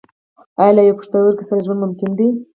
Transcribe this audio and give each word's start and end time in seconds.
ایا 0.61 0.75
له 0.75 0.81
یوه 0.87 0.97
پښتورګي 0.99 1.43
سره 1.49 1.63
ژوند 1.65 1.81
ممکن 1.83 2.09
دی 2.19 2.29